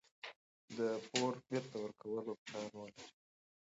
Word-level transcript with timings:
د 0.77 0.79
پور 1.09 1.33
بیرته 1.49 1.77
ورکولو 1.83 2.31
پلان 2.43 2.67
ولرئ. 2.75 3.07